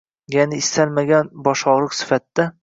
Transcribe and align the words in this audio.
Ya’ni 0.35 0.59
istalmagan 0.61 1.29
boshog‘riq 1.49 1.95
sifatida. 1.99 2.49